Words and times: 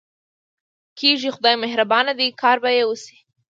کېږي، 0.99 1.29
خدای 1.35 1.55
مهربانه 1.63 2.11
دی، 2.19 2.27
کار 2.41 2.57
به 2.63 2.69
یې 2.77 2.83
وشي. 2.87 3.17